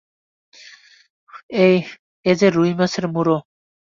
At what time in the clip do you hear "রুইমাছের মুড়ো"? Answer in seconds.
2.49-3.37